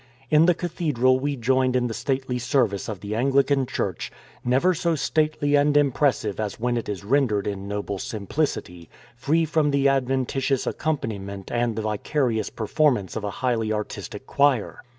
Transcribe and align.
In 0.31 0.47
the 0.47 0.55
cathedral 0.55 1.19
we 1.19 1.35
joined 1.35 1.75
in 1.75 1.85
the 1.85 1.93
stately 1.93 2.39
service 2.39 2.89
of 2.89 3.01
the 3.01 3.13
Anglican 3.13 3.67
Church, 3.67 4.11
never 4.43 4.73
so 4.73 4.95
stately 4.95 5.53
and 5.53 5.77
impressive 5.77 6.39
as 6.39 6.59
when 6.59 6.75
it 6.75 6.89
is 6.89 7.03
rendered 7.03 7.45
in 7.45 7.67
noble 7.67 7.99
simplicity, 7.99 8.89
free 9.15 9.45
from 9.45 9.69
the 9.69 9.87
adventitious 9.87 10.65
accompaniment 10.65 11.51
and 11.51 11.75
the 11.75 11.83
vi 11.83 11.97
carious 11.97 12.49
performance 12.49 13.15
of 13.15 13.23
a 13.23 13.29
highly 13.45 13.71
artistic 13.71 14.25
choir. 14.25 14.81